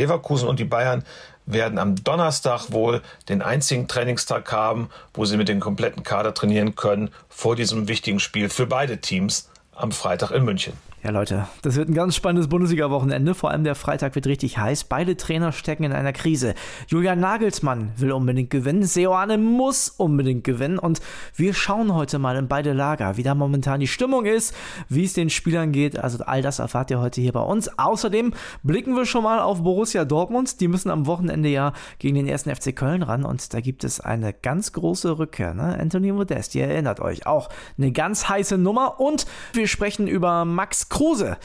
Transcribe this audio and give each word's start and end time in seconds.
Leverkusen 0.00 0.48
und 0.48 0.58
die 0.58 0.64
Bayern 0.64 1.04
werden 1.46 1.78
am 1.78 1.96
Donnerstag 2.02 2.72
wohl 2.72 3.02
den 3.28 3.42
einzigen 3.42 3.88
Trainingstag 3.88 4.50
haben, 4.52 4.88
wo 5.14 5.24
sie 5.24 5.36
mit 5.36 5.48
dem 5.48 5.60
kompletten 5.60 6.02
Kader 6.02 6.34
trainieren 6.34 6.74
können 6.74 7.10
vor 7.28 7.56
diesem 7.56 7.88
wichtigen 7.88 8.20
Spiel 8.20 8.48
für 8.48 8.66
beide 8.66 8.98
Teams 8.98 9.50
am 9.74 9.92
Freitag 9.92 10.30
in 10.30 10.44
München. 10.44 10.89
Ja, 11.02 11.12
Leute, 11.12 11.48
das 11.62 11.76
wird 11.76 11.88
ein 11.88 11.94
ganz 11.94 12.14
spannendes 12.14 12.48
Bundesliga-Wochenende. 12.48 13.34
Vor 13.34 13.50
allem 13.50 13.64
der 13.64 13.74
Freitag 13.74 14.14
wird 14.16 14.26
richtig 14.26 14.58
heiß. 14.58 14.84
Beide 14.84 15.16
Trainer 15.16 15.50
stecken 15.50 15.84
in 15.84 15.94
einer 15.94 16.12
Krise. 16.12 16.54
Julian 16.88 17.20
Nagelsmann 17.20 17.92
will 17.96 18.12
unbedingt 18.12 18.50
gewinnen. 18.50 18.82
Seoane 18.82 19.38
muss 19.38 19.88
unbedingt 19.88 20.44
gewinnen. 20.44 20.78
Und 20.78 21.00
wir 21.34 21.54
schauen 21.54 21.94
heute 21.94 22.18
mal 22.18 22.36
in 22.36 22.48
beide 22.48 22.74
Lager, 22.74 23.16
wie 23.16 23.22
da 23.22 23.34
momentan 23.34 23.80
die 23.80 23.86
Stimmung 23.86 24.26
ist, 24.26 24.54
wie 24.90 25.04
es 25.04 25.14
den 25.14 25.30
Spielern 25.30 25.72
geht. 25.72 25.98
Also 25.98 26.22
all 26.22 26.42
das 26.42 26.58
erfahrt 26.58 26.90
ihr 26.90 27.00
heute 27.00 27.22
hier 27.22 27.32
bei 27.32 27.40
uns. 27.40 27.78
Außerdem 27.78 28.34
blicken 28.62 28.94
wir 28.94 29.06
schon 29.06 29.24
mal 29.24 29.40
auf 29.40 29.62
Borussia 29.62 30.04
Dortmund. 30.04 30.60
Die 30.60 30.68
müssen 30.68 30.90
am 30.90 31.06
Wochenende 31.06 31.48
ja 31.48 31.72
gegen 31.98 32.16
den 32.16 32.28
ersten 32.28 32.54
FC 32.54 32.76
Köln 32.76 33.02
ran. 33.02 33.24
Und 33.24 33.54
da 33.54 33.62
gibt 33.62 33.84
es 33.84 34.00
eine 34.00 34.34
ganz 34.34 34.74
große 34.74 35.18
Rückkehr. 35.18 35.54
Ne? 35.54 35.78
Anthony 35.80 36.12
Modest, 36.12 36.54
ihr 36.54 36.66
erinnert 36.66 37.00
euch 37.00 37.24
auch. 37.24 37.48
Eine 37.78 37.90
ganz 37.90 38.28
heiße 38.28 38.58
Nummer. 38.58 39.00
Und 39.00 39.24
wir 39.54 39.66
sprechen 39.66 40.06
über 40.06 40.44
Max 40.44 40.89
Kruse. 40.90 41.38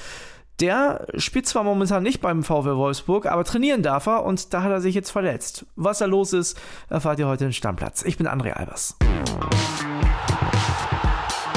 Der 0.59 1.05
spielt 1.17 1.47
zwar 1.47 1.63
momentan 1.63 2.03
nicht 2.03 2.21
beim 2.21 2.43
VW 2.43 2.75
Wolfsburg, 2.75 3.25
aber 3.25 3.43
trainieren 3.43 3.83
darf 3.83 4.05
er 4.07 4.23
und 4.23 4.53
da 4.53 4.63
hat 4.63 4.71
er 4.71 4.79
sich 4.81 4.95
jetzt 4.95 5.11
verletzt. 5.11 5.65
Was 5.75 5.99
da 5.99 6.05
los 6.05 6.31
ist, 6.33 6.57
erfahrt 6.89 7.19
ihr 7.19 7.27
heute 7.27 7.45
in 7.45 7.53
Stammplatz. 7.53 8.03
Ich 8.03 8.17
bin 8.17 8.27
André 8.27 8.51
Albers. 8.51 8.95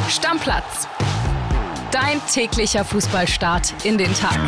Stammplatz. 0.09 0.89
Dein 1.93 2.21
täglicher 2.33 2.85
Fußballstart 2.85 3.75
in 3.85 3.99
den 3.99 4.13
Tag. 4.15 4.39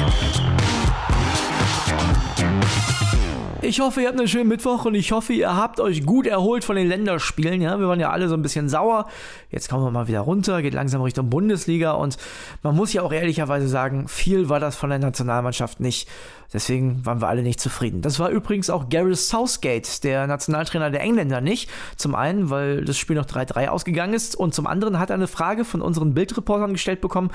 Ich 3.62 3.78
hoffe, 3.80 4.00
ihr 4.00 4.08
habt 4.08 4.18
einen 4.18 4.26
schönen 4.26 4.48
Mittwoch 4.48 4.86
und 4.86 4.94
ich 4.94 5.12
hoffe, 5.12 5.34
ihr 5.34 5.54
habt 5.54 5.80
euch 5.80 6.06
gut 6.06 6.26
erholt 6.26 6.64
von 6.64 6.76
den 6.76 6.88
Länderspielen. 6.88 7.60
Ja, 7.60 7.78
wir 7.78 7.88
waren 7.88 8.00
ja 8.00 8.10
alle 8.10 8.26
so 8.26 8.34
ein 8.34 8.40
bisschen 8.40 8.70
sauer. 8.70 9.06
Jetzt 9.50 9.68
kommen 9.68 9.84
wir 9.84 9.90
mal 9.90 10.08
wieder 10.08 10.20
runter, 10.20 10.62
geht 10.62 10.72
langsam 10.72 11.02
Richtung 11.02 11.28
Bundesliga 11.28 11.92
und 11.92 12.16
man 12.62 12.74
muss 12.74 12.94
ja 12.94 13.02
auch 13.02 13.12
ehrlicherweise 13.12 13.68
sagen, 13.68 14.08
viel 14.08 14.48
war 14.48 14.60
das 14.60 14.76
von 14.76 14.88
der 14.88 14.98
Nationalmannschaft 14.98 15.78
nicht. 15.78 16.08
Deswegen 16.54 17.04
waren 17.04 17.20
wir 17.20 17.28
alle 17.28 17.42
nicht 17.42 17.60
zufrieden. 17.60 18.00
Das 18.00 18.18
war 18.18 18.30
übrigens 18.30 18.70
auch 18.70 18.88
Gareth 18.88 19.18
Southgate, 19.18 20.04
der 20.04 20.26
Nationaltrainer 20.26 20.90
der 20.90 21.02
Engländer, 21.02 21.42
nicht. 21.42 21.68
Zum 21.96 22.14
einen, 22.14 22.48
weil 22.48 22.86
das 22.86 22.96
Spiel 22.96 23.16
noch 23.16 23.26
3-3 23.26 23.68
ausgegangen 23.68 24.14
ist 24.14 24.36
und 24.36 24.54
zum 24.54 24.66
anderen 24.66 24.98
hat 24.98 25.10
er 25.10 25.16
eine 25.16 25.28
Frage 25.28 25.66
von 25.66 25.82
unseren 25.82 26.14
Bildreportern 26.14 26.72
gestellt 26.72 27.02
bekommen, 27.02 27.30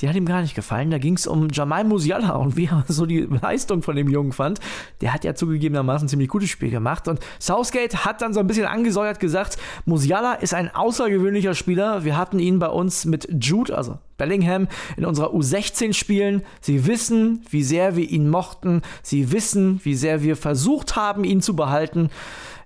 die 0.00 0.08
hat 0.08 0.16
ihm 0.16 0.26
gar 0.26 0.42
nicht 0.42 0.54
gefallen. 0.54 0.90
Da 0.90 0.98
ging 0.98 1.14
es 1.14 1.26
um 1.26 1.48
Jamal 1.50 1.84
Musiala 1.84 2.34
und 2.36 2.56
wie 2.56 2.66
er 2.66 2.84
so 2.88 3.06
die 3.06 3.20
Leistung 3.20 3.82
von 3.82 3.96
dem 3.96 4.08
Jungen 4.08 4.32
fand. 4.32 4.60
Der 5.00 5.12
hat 5.12 5.24
ja 5.24 5.34
zugegebenermaßen 5.34 6.08
ziemlich 6.08 6.28
gutes 6.28 6.50
Spiel 6.50 6.70
gemacht. 6.70 7.08
Und 7.08 7.20
Southgate 7.40 8.04
hat 8.04 8.22
dann 8.22 8.34
so 8.34 8.40
ein 8.40 8.46
bisschen 8.46 8.66
angesäuert 8.66 9.20
gesagt, 9.20 9.58
Musiala 9.84 10.34
ist 10.34 10.54
ein 10.54 10.74
außergewöhnlicher 10.74 11.54
Spieler. 11.54 12.04
Wir 12.04 12.16
hatten 12.16 12.38
ihn 12.38 12.58
bei 12.58 12.68
uns 12.68 13.04
mit 13.04 13.28
Jude, 13.40 13.76
also 13.76 13.98
Bellingham, 14.22 14.68
in 14.96 15.04
unserer 15.04 15.34
U16 15.34 15.94
spielen. 15.94 16.42
Sie 16.60 16.86
wissen, 16.86 17.44
wie 17.50 17.64
sehr 17.64 17.96
wir 17.96 18.08
ihn 18.08 18.30
mochten. 18.30 18.82
Sie 19.02 19.32
wissen, 19.32 19.80
wie 19.82 19.96
sehr 19.96 20.22
wir 20.22 20.36
versucht 20.36 20.94
haben, 20.94 21.24
ihn 21.24 21.42
zu 21.42 21.56
behalten. 21.56 22.08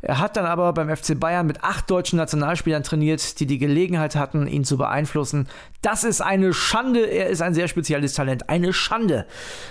Er 0.02 0.18
hat 0.18 0.36
dann 0.36 0.44
aber 0.44 0.74
beim 0.74 0.94
FC 0.94 1.18
Bayern 1.18 1.46
mit 1.46 1.64
acht 1.64 1.90
deutschen 1.90 2.18
Nationalspielern 2.18 2.82
trainiert, 2.82 3.40
die 3.40 3.46
die 3.46 3.56
Gelegenheit 3.56 4.16
hatten, 4.16 4.46
ihn 4.46 4.64
zu 4.64 4.76
beeinflussen. 4.76 5.48
Das 5.80 6.04
ist 6.04 6.20
eine 6.20 6.52
Schande. 6.52 7.06
Er 7.06 7.28
ist 7.28 7.40
ein 7.40 7.54
sehr 7.54 7.68
spezielles 7.68 8.12
Talent. 8.12 8.50
Eine 8.50 8.74
Schande, 8.74 9.26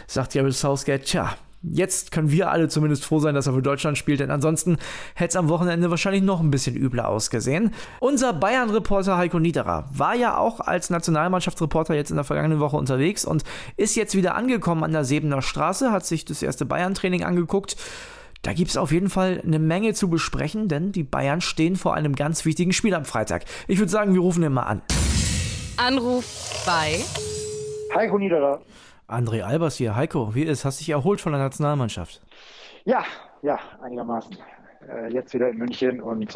sagt 0.07 0.33
Jared 0.33 0.55
Southgate. 0.55 1.05
Tja, 1.05 1.35
Jetzt 1.71 2.11
können 2.11 2.31
wir 2.31 2.51
alle 2.51 2.67
zumindest 2.67 3.05
froh 3.05 3.19
sein, 3.19 3.35
dass 3.35 3.47
er 3.47 3.53
für 3.53 3.61
Deutschland 3.61 3.97
spielt, 3.97 4.19
denn 4.19 4.31
ansonsten 4.31 4.77
hätte 5.15 5.29
es 5.29 5.35
am 5.35 5.49
Wochenende 5.49 5.89
wahrscheinlich 5.89 6.23
noch 6.23 6.41
ein 6.41 6.51
bisschen 6.51 6.75
übler 6.75 7.07
ausgesehen. 7.07 7.73
Unser 7.99 8.33
Bayern-Reporter 8.33 9.17
Heiko 9.17 9.39
Niederer 9.39 9.89
war 9.93 10.15
ja 10.15 10.37
auch 10.37 10.59
als 10.59 10.89
Nationalmannschaftsreporter 10.89 11.95
jetzt 11.95 12.09
in 12.09 12.15
der 12.15 12.25
vergangenen 12.25 12.59
Woche 12.59 12.77
unterwegs 12.77 13.25
und 13.25 13.43
ist 13.77 13.95
jetzt 13.95 14.15
wieder 14.15 14.35
angekommen 14.35 14.83
an 14.83 14.91
der 14.91 15.05
Sebener 15.05 15.41
Straße, 15.41 15.91
hat 15.91 16.05
sich 16.05 16.25
das 16.25 16.41
erste 16.41 16.65
Bayern-Training 16.65 17.23
angeguckt 17.23 17.75
da 18.45 18.53
gibt 18.53 18.69
es 18.69 18.77
auf 18.77 18.91
jeden 18.91 19.09
Fall 19.09 19.41
eine 19.43 19.57
Menge 19.57 19.95
zu 19.95 20.07
besprechen, 20.07 20.67
denn 20.67 20.91
die 20.91 21.01
Bayern 21.01 21.41
stehen 21.41 21.75
vor 21.75 21.95
einem 21.95 22.13
ganz 22.13 22.45
wichtigen 22.45 22.73
Spiel 22.73 22.93
am 22.93 23.03
Freitag. 23.03 23.45
Ich 23.67 23.79
würde 23.79 23.91
sagen, 23.91 24.13
wir 24.13 24.21
rufen 24.21 24.43
ihn 24.43 24.53
mal 24.53 24.63
an. 24.63 24.83
Anruf 25.77 26.63
bei 26.63 26.99
Heiko 27.95 28.19
Niederer. 28.19 28.61
André 29.07 29.43
Albers 29.43 29.75
hier. 29.75 29.95
Heiko, 29.95 30.33
wie 30.33 30.43
ist? 30.43 30.65
Hast 30.65 30.79
dich 30.79 30.89
erholt 30.89 31.21
von 31.21 31.31
der 31.31 31.41
Nationalmannschaft? 31.41 32.21
Ja, 32.85 33.03
ja, 33.41 33.59
einigermaßen. 33.81 34.37
Äh, 34.87 35.13
jetzt 35.13 35.33
wieder 35.33 35.49
in 35.49 35.57
München 35.57 36.01
und 36.01 36.35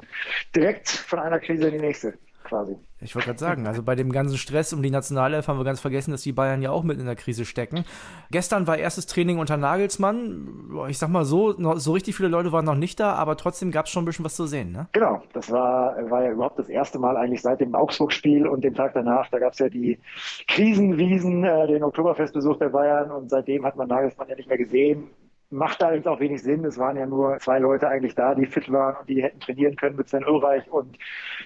direkt 0.56 0.90
von 0.90 1.19
einer 1.19 1.40
Krise 1.40 1.68
in 1.68 1.74
die 1.74 1.85
nächste 1.85 2.18
quasi. 2.49 2.75
Ich 3.01 3.15
wollte 3.15 3.27
gerade 3.27 3.39
sagen, 3.39 3.67
also 3.67 3.81
bei 3.81 3.95
dem 3.95 4.11
ganzen 4.11 4.37
Stress 4.37 4.73
um 4.73 4.83
die 4.83 4.89
Nationalelf 4.89 5.47
haben 5.47 5.57
wir 5.57 5.63
ganz 5.63 5.79
vergessen, 5.79 6.11
dass 6.11 6.21
die 6.23 6.33
Bayern 6.33 6.61
ja 6.61 6.71
auch 6.71 6.83
mit 6.83 6.99
in 6.99 7.05
der 7.05 7.15
Krise 7.15 7.45
stecken. 7.45 7.85
Gestern 8.29 8.67
war 8.67 8.77
erstes 8.77 9.05
Training 9.05 9.39
unter 9.39 9.55
Nagelsmann. 9.55 10.69
Ich 10.89 10.97
sag 10.97 11.09
mal 11.09 11.23
so, 11.23 11.53
so 11.77 11.93
richtig 11.93 12.17
viele 12.17 12.27
Leute 12.27 12.51
waren 12.51 12.65
noch 12.65 12.75
nicht 12.75 12.99
da, 12.99 13.13
aber 13.13 13.37
trotzdem 13.37 13.71
gab 13.71 13.85
es 13.85 13.91
schon 13.91 14.03
ein 14.03 14.05
bisschen 14.05 14.25
was 14.25 14.35
zu 14.35 14.47
sehen, 14.47 14.73
ne? 14.73 14.87
Genau, 14.91 15.21
das 15.31 15.49
war, 15.49 15.95
war 16.09 16.23
ja 16.23 16.31
überhaupt 16.31 16.59
das 16.59 16.67
erste 16.67 16.99
Mal 16.99 17.15
eigentlich 17.15 17.41
seit 17.41 17.61
dem 17.61 17.73
Augsburg-Spiel 17.73 18.47
und 18.47 18.63
dem 18.63 18.75
Tag 18.75 18.93
danach. 18.93 19.29
Da 19.29 19.39
gab 19.39 19.53
es 19.53 19.59
ja 19.59 19.69
die 19.69 19.99
Krisenwiesen, 20.47 21.45
äh, 21.45 21.67
den 21.67 21.83
Oktoberfestbesuch 21.83 22.57
der 22.57 22.69
Bayern 22.69 23.11
und 23.11 23.29
seitdem 23.29 23.66
hat 23.66 23.77
man 23.77 23.87
Nagelsmann 23.87 24.27
ja 24.27 24.35
nicht 24.35 24.49
mehr 24.49 24.57
gesehen 24.57 25.09
macht 25.51 25.81
da 25.81 25.93
jetzt 25.93 26.07
auch 26.07 26.19
wenig 26.19 26.43
Sinn. 26.43 26.63
Es 26.65 26.77
waren 26.77 26.97
ja 26.97 27.05
nur 27.05 27.37
zwei 27.39 27.59
Leute 27.59 27.87
eigentlich 27.87 28.15
da, 28.15 28.35
die 28.35 28.45
fit 28.45 28.71
waren 28.71 28.95
und 28.97 29.09
die 29.09 29.23
hätten 29.23 29.39
trainieren 29.39 29.75
können 29.75 29.95
mit 29.95 30.09
Sven 30.09 30.25
Ulreich 30.25 30.69
und 30.71 30.97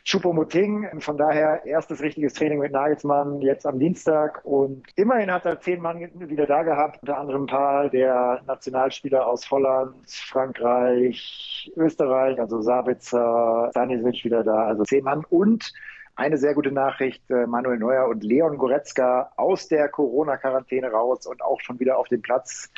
Choupo-Moting. 0.06 1.00
Von 1.00 1.18
daher 1.18 1.66
erstes 1.66 2.02
richtiges 2.02 2.34
Training 2.34 2.60
mit 2.60 2.72
Nagelsmann 2.72 3.42
jetzt 3.42 3.66
am 3.66 3.80
Dienstag 3.80 4.44
und 4.44 4.84
immerhin 4.96 5.32
hat 5.32 5.46
er 5.46 5.60
zehn 5.60 5.82
Mann 5.82 6.10
wieder 6.16 6.46
da 6.46 6.64
gehabt, 6.64 7.00
unter 7.02 7.18
anderem 7.18 7.44
ein 7.44 7.48
paar 7.48 7.90
der 7.90 8.42
Nationalspieler 8.46 9.26
aus 9.26 9.50
Holland, 9.50 9.96
Frankreich, 10.08 11.72
Österreich, 11.76 12.40
also 12.40 12.62
Sabitzer, 12.62 13.68
Stanisic 13.72 14.26
wieder 14.26 14.44
da, 14.44 14.66
also 14.68 14.84
zehn 14.84 15.04
Mann 15.04 15.24
und 15.30 15.72
eine 16.16 16.38
sehr 16.38 16.54
gute 16.54 16.72
Nachricht, 16.72 17.24
äh, 17.30 17.48
Manuel 17.48 17.80
Neuer 17.80 18.08
und 18.08 18.24
Leon 18.24 18.58
Goretzka 18.58 19.32
aus 19.36 19.68
der 19.68 19.90
Corona-Quarantäne 19.90 20.92
raus 20.92 21.26
und 21.26 21.42
auch 21.42 21.60
schon 21.62 21.80
wieder 21.80 21.98
auf 21.98 22.08
dem 22.08 22.22
Platz. 22.22 22.70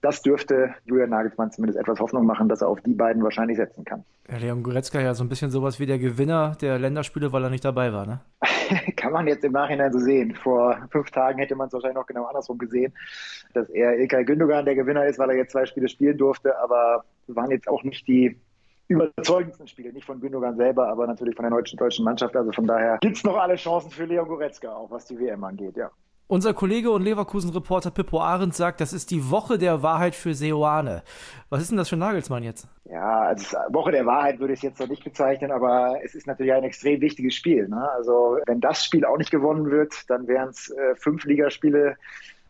Das 0.00 0.22
dürfte 0.22 0.74
Julian 0.84 1.10
Nagelsmann 1.10 1.52
zumindest 1.52 1.78
etwas 1.78 2.00
Hoffnung 2.00 2.24
machen, 2.24 2.48
dass 2.48 2.62
er 2.62 2.68
auf 2.68 2.80
die 2.80 2.94
beiden 2.94 3.22
wahrscheinlich 3.22 3.58
setzen 3.58 3.84
kann. 3.84 4.04
Ja, 4.30 4.38
Leon 4.38 4.62
Goretzka 4.62 5.00
ja 5.00 5.14
so 5.14 5.22
ein 5.22 5.28
bisschen 5.28 5.50
sowas 5.50 5.80
wie 5.80 5.86
der 5.86 5.98
Gewinner 5.98 6.56
der 6.60 6.78
Länderspiele, 6.78 7.32
weil 7.32 7.44
er 7.44 7.50
nicht 7.50 7.64
dabei 7.64 7.92
war, 7.92 8.06
ne? 8.06 8.20
Kann 8.96 9.12
man 9.12 9.26
jetzt 9.26 9.44
im 9.44 9.52
Nachhinein 9.52 9.92
so 9.92 9.98
sehen. 9.98 10.34
Vor 10.34 10.78
fünf 10.90 11.10
Tagen 11.10 11.38
hätte 11.38 11.56
man 11.56 11.68
es 11.68 11.72
wahrscheinlich 11.72 11.96
noch 11.96 12.06
genau 12.06 12.24
andersrum 12.24 12.58
gesehen, 12.58 12.92
dass 13.54 13.68
er 13.70 13.98
Ilkay 13.98 14.24
Gündogan 14.24 14.64
der 14.64 14.74
Gewinner 14.74 15.06
ist, 15.06 15.18
weil 15.18 15.30
er 15.30 15.36
jetzt 15.36 15.52
zwei 15.52 15.66
Spiele 15.66 15.88
spielen 15.88 16.16
durfte, 16.16 16.58
aber 16.58 17.04
waren 17.26 17.50
jetzt 17.50 17.68
auch 17.68 17.82
nicht 17.82 18.06
die 18.08 18.38
überzeugendsten 18.88 19.68
Spiele. 19.68 19.92
Nicht 19.92 20.06
von 20.06 20.20
Gündogan 20.20 20.56
selber, 20.56 20.88
aber 20.88 21.06
natürlich 21.06 21.36
von 21.36 21.44
der 21.44 21.52
deutschen, 21.52 21.76
deutschen 21.76 22.04
Mannschaft. 22.04 22.34
Also 22.34 22.52
von 22.52 22.66
daher 22.66 22.98
gibt 23.00 23.16
es 23.16 23.24
noch 23.24 23.36
alle 23.36 23.56
Chancen 23.56 23.90
für 23.90 24.04
Leon 24.04 24.26
Goretzka, 24.26 24.74
auch 24.74 24.90
was 24.90 25.06
die 25.06 25.18
WM 25.18 25.44
angeht, 25.44 25.76
ja. 25.76 25.90
Unser 26.30 26.52
Kollege 26.52 26.90
und 26.90 27.02
Leverkusen-Reporter 27.04 27.90
Pippo 27.90 28.20
Arendt 28.20 28.54
sagt, 28.54 28.82
das 28.82 28.92
ist 28.92 29.10
die 29.10 29.30
Woche 29.30 29.56
der 29.56 29.82
Wahrheit 29.82 30.14
für 30.14 30.34
Seoane. 30.34 31.02
Was 31.48 31.62
ist 31.62 31.70
denn 31.70 31.78
das 31.78 31.88
für 31.88 31.96
Nagelsmann 31.96 32.42
jetzt? 32.42 32.68
Ja, 32.84 33.20
also 33.20 33.56
Woche 33.70 33.92
der 33.92 34.04
Wahrheit 34.04 34.38
würde 34.38 34.52
ich 34.52 34.58
es 34.58 34.62
jetzt 34.62 34.78
noch 34.78 34.88
nicht 34.88 35.02
bezeichnen, 35.02 35.50
aber 35.50 35.98
es 36.04 36.14
ist 36.14 36.26
natürlich 36.26 36.52
ein 36.52 36.64
extrem 36.64 37.00
wichtiges 37.00 37.34
Spiel. 37.34 37.66
Ne? 37.68 37.90
Also 37.92 38.38
wenn 38.44 38.60
das 38.60 38.84
Spiel 38.84 39.06
auch 39.06 39.16
nicht 39.16 39.30
gewonnen 39.30 39.70
wird, 39.70 39.94
dann 40.10 40.28
wären 40.28 40.50
es 40.50 40.70
äh, 40.70 40.94
fünf 40.96 41.24
Ligaspiele 41.24 41.96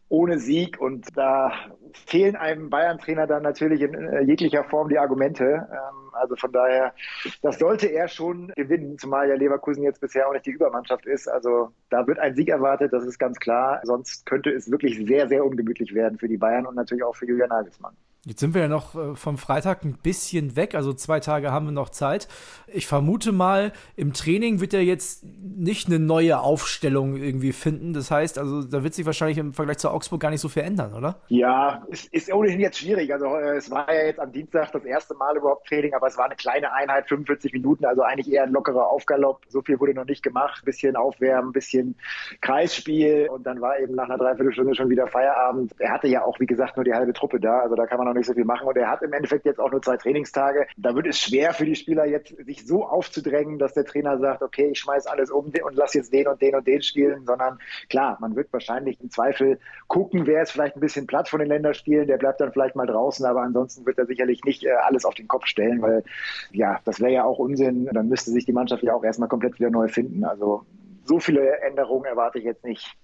ohne 0.08 0.40
Sieg 0.40 0.80
und 0.80 1.16
da 1.16 1.52
fehlen 1.92 2.34
einem 2.34 2.70
Bayern-Trainer 2.70 3.28
dann 3.28 3.44
natürlich 3.44 3.82
in 3.82 3.94
äh, 3.94 4.22
jeglicher 4.22 4.64
Form 4.64 4.88
die 4.88 4.98
Argumente. 4.98 5.44
Ähm, 5.44 6.07
also 6.18 6.36
von 6.36 6.52
daher, 6.52 6.94
das 7.42 7.58
sollte 7.58 7.86
er 7.86 8.08
schon 8.08 8.52
gewinnen, 8.56 8.98
zumal 8.98 9.28
ja 9.28 9.34
Leverkusen 9.34 9.82
jetzt 9.82 10.00
bisher 10.00 10.28
auch 10.28 10.32
nicht 10.32 10.46
die 10.46 10.50
Übermannschaft 10.50 11.06
ist. 11.06 11.28
Also 11.28 11.70
da 11.90 12.06
wird 12.06 12.18
ein 12.18 12.34
Sieg 12.34 12.48
erwartet, 12.48 12.92
das 12.92 13.04
ist 13.04 13.18
ganz 13.18 13.38
klar. 13.38 13.80
Sonst 13.84 14.26
könnte 14.26 14.50
es 14.50 14.70
wirklich 14.70 14.98
sehr, 15.06 15.28
sehr 15.28 15.44
ungemütlich 15.44 15.94
werden 15.94 16.18
für 16.18 16.28
die 16.28 16.36
Bayern 16.36 16.66
und 16.66 16.74
natürlich 16.74 17.04
auch 17.04 17.16
für 17.16 17.26
Julian 17.26 17.48
Nagelsmann. 17.48 17.96
Jetzt 18.24 18.40
sind 18.40 18.52
wir 18.52 18.62
ja 18.62 18.68
noch 18.68 18.96
äh, 18.96 19.14
vom 19.14 19.38
Freitag 19.38 19.84
ein 19.84 19.94
bisschen 19.94 20.56
weg, 20.56 20.74
also 20.74 20.92
zwei 20.92 21.20
Tage 21.20 21.52
haben 21.52 21.66
wir 21.66 21.72
noch 21.72 21.88
Zeit. 21.88 22.26
Ich 22.66 22.88
vermute 22.88 23.30
mal, 23.30 23.72
im 23.94 24.12
Training 24.12 24.60
wird 24.60 24.74
er 24.74 24.82
jetzt 24.82 25.24
nicht 25.24 25.86
eine 25.86 26.00
neue 26.00 26.40
Aufstellung 26.40 27.16
irgendwie 27.16 27.52
finden. 27.52 27.92
Das 27.92 28.10
heißt, 28.10 28.38
also 28.38 28.64
da 28.64 28.82
wird 28.82 28.94
sich 28.94 29.06
wahrscheinlich 29.06 29.38
im 29.38 29.54
Vergleich 29.54 29.78
zu 29.78 29.88
Augsburg 29.88 30.20
gar 30.20 30.30
nicht 30.30 30.40
so 30.40 30.48
viel 30.48 30.64
ändern, 30.64 30.94
oder? 30.94 31.20
Ja, 31.28 31.86
es 31.92 32.06
ist 32.06 32.32
ohnehin 32.32 32.58
jetzt 32.58 32.78
schwierig. 32.78 33.12
Also 33.12 33.26
äh, 33.26 33.56
es 33.56 33.70
war 33.70 33.92
ja 33.94 34.06
jetzt 34.06 34.18
am 34.18 34.32
Dienstag 34.32 34.72
das 34.72 34.84
erste 34.84 35.14
Mal 35.14 35.36
überhaupt 35.36 35.68
Training, 35.68 35.94
aber 35.94 36.08
es 36.08 36.18
war 36.18 36.24
eine 36.24 36.34
kleine 36.36 36.72
Einheit, 36.72 37.06
45 37.08 37.52
Minuten, 37.52 37.84
also 37.84 38.02
eigentlich 38.02 38.34
eher 38.34 38.42
ein 38.42 38.52
lockerer 38.52 38.88
Aufgalopp. 38.88 39.42
So 39.48 39.62
viel 39.62 39.78
wurde 39.78 39.94
noch 39.94 40.06
nicht 40.06 40.24
gemacht. 40.24 40.64
Bisschen 40.64 40.96
Aufwärmen, 40.96 41.52
bisschen 41.52 41.94
Kreisspiel 42.40 43.28
und 43.28 43.46
dann 43.46 43.60
war 43.60 43.78
eben 43.78 43.94
nach 43.94 44.08
einer 44.08 44.18
Dreiviertelstunde 44.18 44.74
schon 44.74 44.90
wieder 44.90 45.06
Feierabend. 45.06 45.72
Er 45.78 45.92
hatte 45.92 46.08
ja 46.08 46.24
auch, 46.24 46.40
wie 46.40 46.46
gesagt, 46.46 46.76
nur 46.76 46.84
die 46.84 46.94
halbe 46.94 47.12
Truppe 47.12 47.38
da. 47.38 47.60
Also 47.60 47.76
da 47.76 47.86
kann 47.86 47.98
man 47.98 48.07
noch 48.08 48.14
nicht 48.14 48.26
so 48.26 48.34
viel 48.34 48.44
machen. 48.44 48.66
Und 48.66 48.76
er 48.76 48.90
hat 48.90 49.02
im 49.02 49.12
Endeffekt 49.12 49.44
jetzt 49.46 49.60
auch 49.60 49.70
nur 49.70 49.82
zwei 49.82 49.96
Trainingstage. 49.96 50.66
Da 50.76 50.94
wird 50.94 51.06
es 51.06 51.18
schwer 51.18 51.52
für 51.52 51.64
die 51.64 51.74
Spieler 51.74 52.06
jetzt, 52.06 52.34
sich 52.44 52.66
so 52.66 52.84
aufzudrängen, 52.84 53.58
dass 53.58 53.74
der 53.74 53.84
Trainer 53.84 54.18
sagt, 54.18 54.42
okay, 54.42 54.70
ich 54.72 54.78
schmeiß 54.80 55.06
alles 55.06 55.30
um 55.30 55.46
und 55.46 55.74
lass 55.74 55.94
jetzt 55.94 56.12
den 56.12 56.26
und 56.26 56.40
den 56.42 56.54
und 56.54 56.66
den 56.66 56.82
spielen, 56.82 57.24
sondern 57.24 57.58
klar, 57.88 58.18
man 58.20 58.36
wird 58.36 58.52
wahrscheinlich 58.52 59.00
im 59.00 59.10
Zweifel 59.10 59.58
gucken, 59.86 60.26
wer 60.26 60.42
ist 60.42 60.52
vielleicht 60.52 60.76
ein 60.76 60.80
bisschen 60.80 61.06
platt 61.06 61.28
von 61.28 61.40
den 61.40 61.48
Länderspielen, 61.48 62.06
der 62.06 62.18
bleibt 62.18 62.40
dann 62.40 62.52
vielleicht 62.52 62.76
mal 62.76 62.86
draußen, 62.86 63.24
aber 63.24 63.42
ansonsten 63.42 63.86
wird 63.86 63.98
er 63.98 64.06
sicherlich 64.06 64.44
nicht 64.44 64.64
äh, 64.64 64.70
alles 64.70 65.04
auf 65.04 65.14
den 65.14 65.28
Kopf 65.28 65.46
stellen, 65.46 65.82
weil 65.82 66.04
ja, 66.52 66.80
das 66.84 67.00
wäre 67.00 67.12
ja 67.12 67.24
auch 67.24 67.38
Unsinn. 67.38 67.88
Dann 67.92 68.08
müsste 68.08 68.30
sich 68.30 68.44
die 68.44 68.52
Mannschaft 68.52 68.82
ja 68.82 68.94
auch 68.94 69.04
erstmal 69.04 69.28
komplett 69.28 69.58
wieder 69.58 69.70
neu 69.70 69.88
finden. 69.88 70.24
Also 70.24 70.64
so 71.04 71.18
viele 71.18 71.60
Änderungen 71.60 72.04
erwarte 72.04 72.38
ich 72.38 72.44
jetzt 72.44 72.64
nicht. 72.64 72.96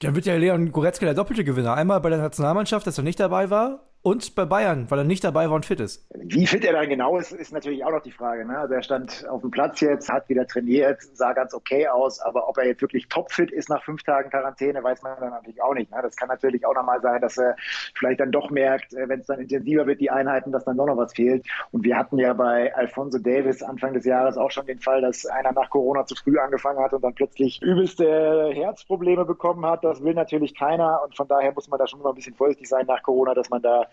Dann 0.00 0.14
wird 0.14 0.24
ja 0.24 0.34
Leon 0.36 0.72
Goretzka 0.72 1.04
der 1.04 1.14
doppelte 1.14 1.44
Gewinner. 1.44 1.74
Einmal 1.74 2.00
bei 2.00 2.08
der 2.08 2.18
Nationalmannschaft, 2.18 2.86
dass 2.86 2.96
er 2.96 3.04
nicht 3.04 3.20
dabei 3.20 3.50
war, 3.50 3.89
und 4.02 4.34
bei 4.34 4.46
Bayern, 4.46 4.90
weil 4.90 4.98
er 5.00 5.04
nicht 5.04 5.22
dabei 5.22 5.48
war 5.48 5.56
und 5.56 5.66
fit 5.66 5.78
ist. 5.78 6.06
Wie 6.14 6.46
fit 6.46 6.64
er 6.64 6.72
dann 6.72 6.88
genau 6.88 7.18
ist, 7.18 7.32
ist 7.32 7.52
natürlich 7.52 7.84
auch 7.84 7.90
noch 7.90 8.00
die 8.00 8.10
Frage. 8.10 8.46
Ne? 8.46 8.58
Also 8.58 8.72
er 8.72 8.82
stand 8.82 9.28
auf 9.28 9.42
dem 9.42 9.50
Platz 9.50 9.80
jetzt, 9.80 10.08
hat 10.08 10.26
wieder 10.30 10.46
trainiert, 10.46 11.02
sah 11.12 11.34
ganz 11.34 11.52
okay 11.52 11.86
aus, 11.86 12.18
aber 12.20 12.48
ob 12.48 12.56
er 12.56 12.66
jetzt 12.66 12.80
wirklich 12.80 13.08
topfit 13.08 13.50
ist 13.50 13.68
nach 13.68 13.84
fünf 13.84 14.02
Tagen 14.02 14.30
Quarantäne, 14.30 14.82
weiß 14.82 15.02
man 15.02 15.20
dann 15.20 15.30
natürlich 15.30 15.62
auch 15.62 15.74
nicht. 15.74 15.90
Ne? 15.90 15.98
Das 16.02 16.16
kann 16.16 16.28
natürlich 16.28 16.64
auch 16.64 16.74
nochmal 16.74 17.02
sein, 17.02 17.20
dass 17.20 17.36
er 17.36 17.56
vielleicht 17.94 18.20
dann 18.20 18.32
doch 18.32 18.48
merkt, 18.48 18.94
äh, 18.94 19.06
wenn 19.06 19.20
es 19.20 19.26
dann 19.26 19.38
intensiver 19.38 19.86
wird, 19.86 20.00
die 20.00 20.10
Einheiten, 20.10 20.50
dass 20.50 20.64
dann 20.64 20.78
doch 20.78 20.86
noch 20.86 20.96
was 20.96 21.12
fehlt. 21.12 21.46
Und 21.70 21.84
wir 21.84 21.98
hatten 21.98 22.18
ja 22.18 22.32
bei 22.32 22.74
Alfonso 22.74 23.18
Davis 23.18 23.62
Anfang 23.62 23.92
des 23.92 24.06
Jahres 24.06 24.38
auch 24.38 24.50
schon 24.50 24.64
den 24.64 24.78
Fall, 24.78 25.02
dass 25.02 25.26
einer 25.26 25.52
nach 25.52 25.68
Corona 25.68 26.06
zu 26.06 26.14
früh 26.14 26.38
angefangen 26.38 26.82
hat 26.82 26.94
und 26.94 27.04
dann 27.04 27.14
plötzlich 27.14 27.60
übelste 27.60 28.50
Herzprobleme 28.54 29.26
bekommen 29.26 29.66
hat. 29.66 29.84
Das 29.84 30.02
will 30.02 30.14
natürlich 30.14 30.56
keiner 30.56 31.02
und 31.04 31.14
von 31.14 31.28
daher 31.28 31.52
muss 31.52 31.68
man 31.68 31.78
da 31.78 31.86
schon 31.86 32.00
immer 32.00 32.10
ein 32.10 32.14
bisschen 32.14 32.34
vorsichtig 32.34 32.66
sein 32.66 32.86
nach 32.86 33.02
Corona, 33.02 33.34
dass 33.34 33.50
man 33.50 33.60
da 33.60 33.89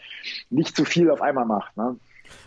nicht 0.50 0.76
zu 0.76 0.86
viel 0.86 1.10
auf 1.10 1.22
einmal 1.22 1.46
macht. 1.46 1.76
Ne? 1.78 1.98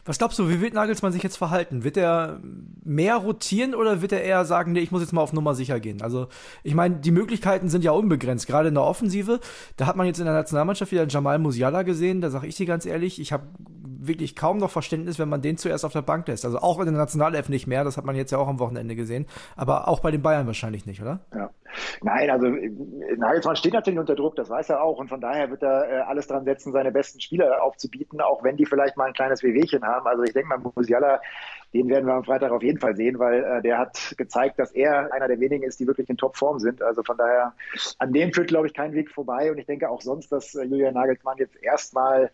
Was 0.04 0.18
glaubst 0.18 0.38
du, 0.38 0.48
wie 0.48 0.60
wird 0.60 0.74
Nagelsmann 0.74 1.12
sich 1.12 1.22
jetzt 1.22 1.36
verhalten? 1.36 1.84
Wird 1.84 1.96
er 1.96 2.40
mehr 2.84 3.16
rotieren 3.16 3.74
oder 3.74 4.02
wird 4.02 4.12
er 4.12 4.22
eher 4.22 4.44
sagen, 4.44 4.72
nee, 4.72 4.80
ich 4.80 4.90
muss 4.90 5.02
jetzt 5.02 5.12
mal 5.12 5.22
auf 5.22 5.32
Nummer 5.32 5.54
sicher 5.54 5.80
gehen? 5.80 6.02
Also, 6.02 6.28
ich 6.62 6.74
meine, 6.74 6.96
die 6.96 7.10
Möglichkeiten 7.10 7.68
sind 7.68 7.84
ja 7.84 7.92
unbegrenzt, 7.92 8.46
gerade 8.46 8.68
in 8.68 8.74
der 8.74 8.84
Offensive. 8.84 9.40
Da 9.76 9.86
hat 9.86 9.96
man 9.96 10.06
jetzt 10.06 10.18
in 10.18 10.26
der 10.26 10.34
Nationalmannschaft 10.34 10.92
wieder 10.92 11.06
Jamal 11.06 11.38
Musiala 11.38 11.82
gesehen, 11.82 12.20
da 12.20 12.30
sage 12.30 12.46
ich 12.46 12.56
dir 12.56 12.66
ganz 12.66 12.86
ehrlich, 12.86 13.20
ich 13.20 13.32
habe 13.32 13.44
wirklich 14.06 14.36
kaum 14.36 14.58
noch 14.58 14.70
Verständnis, 14.70 15.18
wenn 15.18 15.28
man 15.28 15.42
den 15.42 15.56
zuerst 15.56 15.84
auf 15.84 15.92
der 15.92 16.02
Bank 16.02 16.26
lässt. 16.28 16.44
Also 16.44 16.58
auch 16.58 16.78
in 16.80 16.86
der 16.86 16.94
Nationalelf 16.94 17.48
nicht 17.48 17.66
mehr, 17.66 17.84
das 17.84 17.96
hat 17.96 18.04
man 18.04 18.16
jetzt 18.16 18.30
ja 18.30 18.38
auch 18.38 18.48
am 18.48 18.58
Wochenende 18.58 18.96
gesehen, 18.96 19.26
aber 19.56 19.88
auch 19.88 20.00
bei 20.00 20.10
den 20.10 20.22
Bayern 20.22 20.46
wahrscheinlich 20.46 20.86
nicht, 20.86 21.00
oder? 21.00 21.20
Ja. 21.34 21.50
Nein, 22.02 22.30
also 22.30 22.48
Nagelsmann 23.16 23.56
steht 23.56 23.74
natürlich 23.74 23.98
unter 23.98 24.14
Druck, 24.14 24.36
das 24.36 24.50
weiß 24.50 24.70
er 24.70 24.82
auch 24.82 24.98
und 24.98 25.08
von 25.08 25.20
daher 25.20 25.50
wird 25.50 25.62
er 25.62 25.88
äh, 25.88 26.00
alles 26.00 26.26
dran 26.26 26.44
setzen, 26.44 26.72
seine 26.72 26.90
besten 26.90 27.20
Spieler 27.20 27.62
aufzubieten, 27.62 28.20
auch 28.20 28.42
wenn 28.42 28.56
die 28.56 28.66
vielleicht 28.66 28.96
mal 28.96 29.06
ein 29.06 29.12
kleines 29.12 29.42
Wehwehchen 29.42 29.84
haben. 29.84 30.06
Also 30.06 30.22
ich 30.22 30.32
denke 30.32 30.48
mal, 30.48 30.72
Musiala, 30.74 31.20
den 31.72 31.88
werden 31.88 32.06
wir 32.06 32.14
am 32.14 32.24
Freitag 32.24 32.50
auf 32.50 32.62
jeden 32.62 32.80
Fall 32.80 32.96
sehen, 32.96 33.18
weil 33.18 33.44
äh, 33.44 33.62
der 33.62 33.78
hat 33.78 34.14
gezeigt, 34.16 34.58
dass 34.58 34.72
er 34.72 35.12
einer 35.12 35.28
der 35.28 35.38
wenigen 35.38 35.62
ist, 35.62 35.78
die 35.78 35.86
wirklich 35.86 36.08
in 36.08 36.16
Topform 36.16 36.58
sind. 36.58 36.82
Also 36.82 37.02
von 37.02 37.16
daher, 37.16 37.52
an 37.98 38.12
dem 38.12 38.32
führt, 38.32 38.48
glaube 38.48 38.66
ich, 38.66 38.74
kein 38.74 38.92
Weg 38.92 39.10
vorbei 39.10 39.50
und 39.50 39.58
ich 39.58 39.66
denke 39.66 39.88
auch 39.88 40.00
sonst, 40.00 40.32
dass 40.32 40.54
äh, 40.54 40.64
Julian 40.64 40.94
Nagelsmann 40.94 41.38
jetzt 41.38 41.62
erstmal 41.62 42.30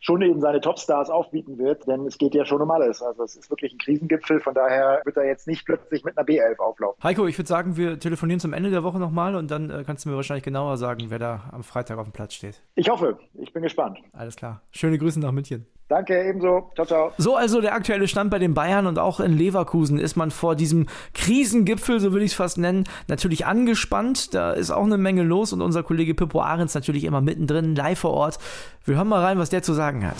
schon 0.00 0.22
eben 0.22 0.40
seine 0.40 0.60
Topstars 0.60 1.10
aufbieten 1.10 1.58
wird, 1.58 1.86
denn 1.86 2.06
es 2.06 2.18
geht 2.18 2.34
ja 2.34 2.44
schon 2.44 2.60
um 2.60 2.70
alles. 2.70 3.02
Also 3.02 3.22
es 3.24 3.36
ist 3.36 3.50
wirklich 3.50 3.72
ein 3.72 3.78
Krisengipfel, 3.78 4.40
von 4.40 4.54
daher 4.54 5.00
wird 5.04 5.16
er 5.16 5.26
jetzt 5.26 5.46
nicht 5.46 5.64
plötzlich 5.64 6.04
mit 6.04 6.16
einer 6.16 6.26
B11 6.26 6.58
auflaufen. 6.58 7.02
Heiko, 7.02 7.26
ich 7.26 7.38
würde 7.38 7.48
sagen, 7.48 7.76
wir 7.76 7.98
telefonieren 7.98 8.40
zum 8.40 8.52
Ende 8.52 8.70
der 8.70 8.82
Woche 8.82 8.98
nochmal 8.98 9.34
und 9.34 9.50
dann 9.50 9.70
äh, 9.70 9.84
kannst 9.84 10.04
du 10.04 10.10
mir 10.10 10.16
wahrscheinlich 10.16 10.44
genauer 10.44 10.76
sagen, 10.76 11.06
wer 11.08 11.18
da 11.18 11.50
am 11.52 11.62
Freitag 11.62 11.98
auf 11.98 12.06
dem 12.06 12.12
Platz 12.12 12.34
steht. 12.34 12.62
Ich 12.74 12.88
hoffe, 12.88 13.18
ich 13.34 13.52
bin 13.52 13.62
gespannt. 13.62 13.98
Alles 14.12 14.36
klar. 14.36 14.62
Schöne 14.70 14.98
Grüße 14.98 15.20
nach 15.20 15.32
München. 15.32 15.66
Danke, 15.88 16.20
ebenso. 16.28 16.72
Ciao, 16.74 16.84
ciao. 16.84 17.12
So 17.16 17.36
also 17.36 17.60
der 17.60 17.72
aktuelle 17.72 18.08
Stand 18.08 18.30
bei 18.30 18.40
den 18.40 18.54
Bayern 18.54 18.88
und 18.88 18.98
auch 18.98 19.20
in 19.20 19.38
Leverkusen 19.38 20.00
ist 20.00 20.16
man 20.16 20.32
vor 20.32 20.56
diesem 20.56 20.86
Krisengipfel, 21.14 22.00
so 22.00 22.12
will 22.12 22.22
ich 22.22 22.32
es 22.32 22.36
fast 22.36 22.58
nennen, 22.58 22.84
natürlich 23.06 23.46
angespannt. 23.46 24.34
Da 24.34 24.52
ist 24.52 24.72
auch 24.72 24.82
eine 24.82 24.98
Menge 24.98 25.22
los 25.22 25.52
und 25.52 25.62
unser 25.62 25.84
Kollege 25.84 26.14
Pippo 26.14 26.40
Ahrens 26.40 26.74
natürlich 26.74 27.04
immer 27.04 27.20
mittendrin, 27.20 27.76
live 27.76 28.00
vor 28.00 28.14
Ort. 28.14 28.38
Wir 28.84 28.96
hören 28.96 29.06
mal 29.06 29.22
rein, 29.22 29.38
was 29.38 29.50
der 29.50 29.62
zu 29.62 29.74
sagen 29.74 30.04
hat. 30.04 30.16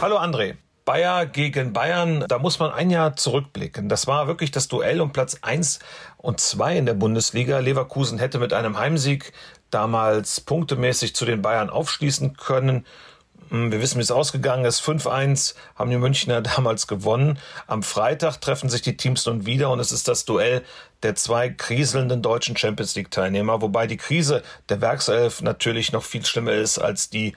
Hallo 0.00 0.18
André. 0.18 0.56
Bayer 0.84 1.24
gegen 1.24 1.72
Bayern, 1.72 2.26
da 2.28 2.38
muss 2.38 2.58
man 2.58 2.70
ein 2.70 2.90
Jahr 2.90 3.16
zurückblicken. 3.16 3.88
Das 3.88 4.06
war 4.06 4.26
wirklich 4.26 4.50
das 4.50 4.68
Duell 4.68 5.00
um 5.00 5.12
Platz 5.12 5.38
1 5.40 5.78
und 6.18 6.40
2 6.40 6.76
in 6.76 6.86
der 6.86 6.92
Bundesliga. 6.92 7.60
Leverkusen 7.60 8.18
hätte 8.18 8.38
mit 8.38 8.52
einem 8.52 8.78
Heimsieg 8.78 9.32
damals 9.70 10.42
punktemäßig 10.42 11.14
zu 11.14 11.24
den 11.24 11.40
Bayern 11.40 11.70
aufschließen 11.70 12.36
können. 12.36 12.84
Hm, 13.54 13.70
wir 13.70 13.80
wissen, 13.80 13.98
wie 13.98 14.02
es 14.02 14.10
ausgegangen 14.10 14.64
ist. 14.64 14.80
5-1 14.80 15.54
haben 15.76 15.88
die 15.88 15.96
Münchner 15.96 16.40
damals 16.56 16.88
gewonnen. 16.88 17.38
Am 17.68 17.84
Freitag 17.84 18.40
treffen 18.40 18.68
sich 18.68 18.82
die 18.82 18.96
Teams 18.96 19.24
nun 19.26 19.46
wieder 19.46 19.70
und 19.70 19.78
es 19.78 19.92
ist 19.92 20.08
das 20.08 20.24
Duell 20.24 20.64
der 21.04 21.14
zwei 21.14 21.50
kriselnden 21.50 22.20
deutschen 22.20 22.56
Champions 22.56 22.96
League 22.96 23.12
Teilnehmer, 23.12 23.62
wobei 23.62 23.86
die 23.86 23.96
Krise 23.96 24.42
der 24.70 24.80
Werkself 24.80 25.40
natürlich 25.40 25.92
noch 25.92 26.02
viel 26.02 26.26
schlimmer 26.26 26.54
ist 26.54 26.78
als 26.78 27.10
die 27.10 27.36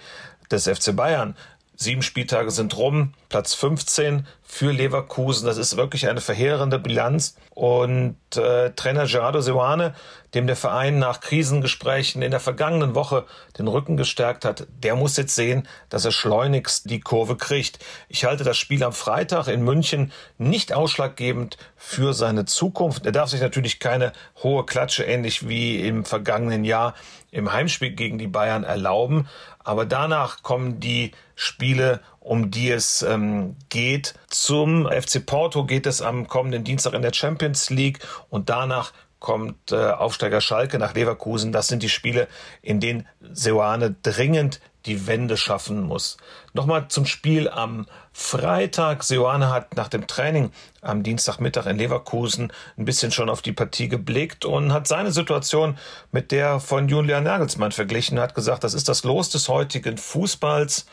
des 0.50 0.68
FC 0.68 0.96
Bayern. 0.96 1.36
Sieben 1.76 2.02
Spieltage 2.02 2.50
sind 2.50 2.76
rum, 2.76 3.14
Platz 3.30 3.54
15 3.54 4.26
für 4.50 4.72
Leverkusen. 4.72 5.46
Das 5.46 5.58
ist 5.58 5.76
wirklich 5.76 6.08
eine 6.08 6.22
verheerende 6.22 6.80
Bilanz. 6.80 7.36
Und 7.54 8.16
äh, 8.38 8.72
Trainer 8.72 9.06
Gerardo 9.06 9.42
Seoane, 9.42 9.94
dem 10.34 10.48
der 10.48 10.56
Verein 10.56 11.00
nach 11.00 11.20
Krisengesprächen 11.20 12.22
in 12.22 12.32
der 12.32 12.40
vergangenen 12.40 12.96
Woche 12.96 13.26
den 13.60 13.68
Rücken 13.68 13.98
gestärkt 13.98 14.46
hat, 14.46 14.66
der 14.70 14.96
muss 14.96 15.18
jetzt 15.18 15.36
sehen, 15.36 15.68
dass 15.90 16.06
er 16.06 16.12
schleunigst 16.12 16.90
die 16.90 17.02
Kurve 17.02 17.36
kriegt. 17.36 17.80
Ich 18.08 18.24
halte 18.24 18.46
das 18.46 18.58
Spiel 18.58 18.84
am 18.84 18.94
Freitag 18.94 19.48
in 19.48 19.64
München 19.64 20.14
nicht 20.38 20.72
ausschlaggebend 20.72 21.58
für 21.76 22.14
seine 22.14 22.46
Zukunft. 22.46 23.06
Er 23.06 23.12
darf 23.12 23.30
sich 23.30 23.42
natürlich 23.42 23.80
keine 23.80 24.14
hohe 24.42 24.66
Klatsche, 24.66 25.04
ähnlich 25.04 25.50
wie 25.50 25.86
im 25.86 26.06
vergangenen 26.06 26.64
Jahr 26.64 26.96
im 27.32 27.52
Heimspiel 27.52 27.92
gegen 27.92 28.18
die 28.18 28.28
Bayern 28.28 28.64
erlauben. 28.64 29.28
Aber 29.60 29.86
danach 29.86 30.44
kommen 30.44 30.80
die 30.80 31.12
Spiele, 31.36 32.00
um 32.28 32.52
die 32.52 32.70
es 32.70 33.02
ähm, 33.04 33.56
geht. 33.70 34.14
Zum 34.28 34.86
FC 34.86 35.26
Porto 35.26 35.66
geht 35.66 35.86
es 35.86 36.02
am 36.02 36.28
kommenden 36.28 36.64
Dienstag 36.64 36.94
in 36.94 37.02
der 37.02 37.14
Champions 37.14 37.70
League 37.70 38.00
und 38.30 38.50
danach 38.50 38.92
kommt 39.20 39.72
äh, 39.72 39.92
Aufsteiger 39.92 40.42
Schalke 40.42 40.78
nach 40.78 40.94
Leverkusen. 40.94 41.52
Das 41.52 41.68
sind 41.68 41.82
die 41.82 41.90
Spiele, 41.90 42.28
in 42.62 42.80
denen 42.80 43.08
Seoane 43.22 43.96
dringend 44.04 44.60
die 44.86 45.08
Wende 45.08 45.38
schaffen 45.38 45.82
muss. 45.82 46.18
Nochmal 46.54 46.88
zum 46.90 47.06
Spiel 47.06 47.50
am 47.50 47.88
Freitag. 48.14 49.04
Seoane 49.04 49.50
hat 49.50 49.76
nach 49.76 49.88
dem 49.88 50.08
Training 50.08 50.52
am 50.82 51.04
Dienstagmittag 51.04 51.66
in 51.66 51.78
Leverkusen 51.78 52.54
ein 52.78 52.86
bisschen 52.86 53.12
schon 53.12 53.30
auf 53.30 53.42
die 53.42 53.54
Partie 53.54 53.90
geblickt 53.90 54.46
und 54.46 54.72
hat 54.72 54.88
seine 54.88 55.12
Situation 55.12 55.78
mit 56.12 56.32
der 56.32 56.60
von 56.60 56.88
Julian 56.88 57.24
Nagelsmann 57.24 57.72
verglichen, 57.72 58.20
hat 58.20 58.36
gesagt, 58.36 58.64
das 58.64 58.74
ist 58.74 58.88
das 58.88 59.04
Los 59.04 59.30
des 59.30 59.50
heutigen 59.50 59.98
Fußballs 59.98 60.86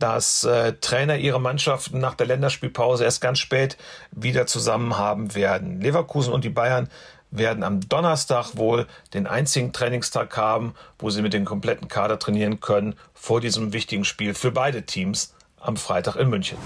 dass 0.00 0.44
äh, 0.44 0.72
Trainer 0.80 1.16
ihre 1.16 1.40
Mannschaften 1.40 2.00
nach 2.00 2.14
der 2.14 2.26
Länderspielpause 2.26 3.04
erst 3.04 3.20
ganz 3.20 3.38
spät 3.38 3.76
wieder 4.10 4.46
zusammen 4.46 4.98
haben 4.98 5.34
werden. 5.34 5.80
Leverkusen 5.80 6.32
und 6.32 6.42
die 6.42 6.50
Bayern 6.50 6.88
werden 7.30 7.62
am 7.62 7.80
Donnerstag 7.80 8.56
wohl 8.56 8.86
den 9.14 9.26
einzigen 9.26 9.72
Trainingstag 9.72 10.36
haben, 10.36 10.74
wo 10.98 11.10
sie 11.10 11.22
mit 11.22 11.32
dem 11.32 11.44
kompletten 11.44 11.86
Kader 11.86 12.18
trainieren 12.18 12.60
können 12.60 12.96
vor 13.14 13.40
diesem 13.40 13.72
wichtigen 13.72 14.04
Spiel 14.04 14.34
für 14.34 14.50
beide 14.50 14.82
Teams 14.82 15.34
am 15.60 15.76
Freitag 15.76 16.16
in 16.16 16.30
München. 16.30 16.56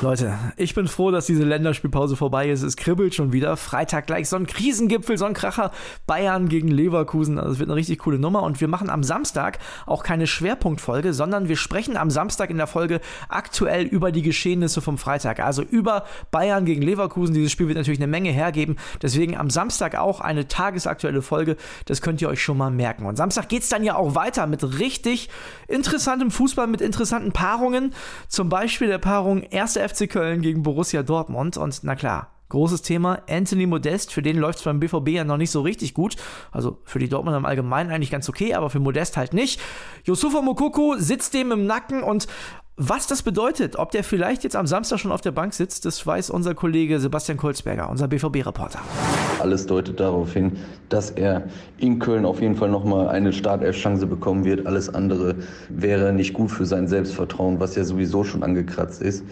Leute, 0.00 0.36
ich 0.56 0.74
bin 0.74 0.88
froh, 0.88 1.12
dass 1.12 1.26
diese 1.26 1.44
Länderspielpause 1.44 2.16
vorbei 2.16 2.50
ist. 2.50 2.62
Es 2.62 2.76
kribbelt 2.76 3.14
schon 3.14 3.32
wieder. 3.32 3.56
Freitag 3.56 4.08
gleich 4.08 4.28
so 4.28 4.34
ein 4.34 4.48
Krisengipfel, 4.48 5.16
so 5.16 5.26
ein 5.26 5.32
Kracher. 5.32 5.70
Bayern 6.08 6.48
gegen 6.48 6.66
Leverkusen. 6.66 7.38
Also 7.38 7.52
es 7.52 7.58
wird 7.60 7.70
eine 7.70 7.76
richtig 7.76 8.00
coole 8.00 8.18
Nummer. 8.18 8.42
Und 8.42 8.60
wir 8.60 8.66
machen 8.66 8.90
am 8.90 9.04
Samstag 9.04 9.60
auch 9.86 10.02
keine 10.02 10.26
Schwerpunktfolge, 10.26 11.12
sondern 11.12 11.48
wir 11.48 11.56
sprechen 11.56 11.96
am 11.96 12.10
Samstag 12.10 12.50
in 12.50 12.56
der 12.56 12.66
Folge 12.66 13.00
aktuell 13.28 13.84
über 13.84 14.10
die 14.10 14.22
Geschehnisse 14.22 14.80
vom 14.80 14.98
Freitag. 14.98 15.38
Also 15.38 15.62
über 15.62 16.04
Bayern 16.32 16.64
gegen 16.64 16.82
Leverkusen. 16.82 17.34
Dieses 17.34 17.52
Spiel 17.52 17.68
wird 17.68 17.78
natürlich 17.78 18.00
eine 18.00 18.08
Menge 18.08 18.30
hergeben. 18.30 18.76
Deswegen 19.00 19.36
am 19.36 19.50
Samstag 19.50 19.94
auch 19.94 20.20
eine 20.20 20.48
tagesaktuelle 20.48 21.22
Folge. 21.22 21.56
Das 21.84 22.02
könnt 22.02 22.20
ihr 22.20 22.28
euch 22.28 22.42
schon 22.42 22.58
mal 22.58 22.72
merken. 22.72 23.06
Und 23.06 23.14
Samstag 23.14 23.48
geht 23.48 23.62
es 23.62 23.68
dann 23.68 23.84
ja 23.84 23.94
auch 23.94 24.16
weiter 24.16 24.48
mit 24.48 24.80
richtig 24.80 25.28
interessantem 25.68 26.32
Fußball, 26.32 26.66
mit 26.66 26.80
interessanten 26.80 27.30
Paarungen. 27.30 27.94
Zum 28.32 28.48
Beispiel 28.48 28.88
der 28.88 28.96
Paarung 28.96 29.44
1. 29.52 29.76
FC 29.76 30.08
Köln 30.08 30.40
gegen 30.40 30.62
Borussia 30.62 31.02
Dortmund. 31.02 31.58
Und 31.58 31.80
na 31.82 31.94
klar, 31.94 32.30
großes 32.48 32.80
Thema. 32.80 33.20
Anthony 33.28 33.66
Modest, 33.66 34.10
für 34.10 34.22
den 34.22 34.38
läuft 34.38 34.60
es 34.60 34.64
beim 34.64 34.80
BVB 34.80 35.08
ja 35.08 35.24
noch 35.24 35.36
nicht 35.36 35.50
so 35.50 35.60
richtig 35.60 35.92
gut. 35.92 36.16
Also 36.50 36.80
für 36.84 36.98
die 36.98 37.10
Dortmund 37.10 37.36
im 37.36 37.44
Allgemeinen 37.44 37.90
eigentlich 37.90 38.10
ganz 38.10 38.30
okay, 38.30 38.54
aber 38.54 38.70
für 38.70 38.80
Modest 38.80 39.18
halt 39.18 39.34
nicht. 39.34 39.60
Yusufa 40.04 40.40
Mokoko 40.40 40.94
sitzt 40.96 41.34
dem 41.34 41.52
im 41.52 41.66
Nacken 41.66 42.02
und 42.02 42.26
Was 42.78 43.06
das 43.06 43.22
bedeutet, 43.22 43.76
ob 43.76 43.90
der 43.90 44.02
vielleicht 44.02 44.44
jetzt 44.44 44.56
am 44.56 44.66
Samstag 44.66 44.98
schon 44.98 45.12
auf 45.12 45.20
der 45.20 45.30
Bank 45.30 45.52
sitzt, 45.52 45.84
das 45.84 46.06
weiß 46.06 46.30
unser 46.30 46.54
Kollege 46.54 47.00
Sebastian 47.00 47.36
Kolzberger, 47.36 47.90
unser 47.90 48.08
BVB-Reporter. 48.08 48.78
Alles 49.40 49.66
deutet 49.66 50.00
darauf 50.00 50.32
hin, 50.32 50.52
dass 50.88 51.10
er 51.10 51.42
in 51.76 51.98
Köln 51.98 52.24
auf 52.24 52.40
jeden 52.40 52.56
Fall 52.56 52.70
nochmal 52.70 53.08
eine 53.08 53.34
Startelf-Chance 53.34 54.06
bekommen 54.06 54.46
wird. 54.46 54.66
Alles 54.66 54.88
andere 54.88 55.34
wäre 55.68 56.14
nicht 56.14 56.32
gut 56.32 56.50
für 56.50 56.64
sein 56.64 56.88
Selbstvertrauen, 56.88 57.60
was 57.60 57.76
ja 57.76 57.84
sowieso 57.84 58.24
schon 58.24 58.42
angekratzt 58.42 59.02
ist. 59.02 59.22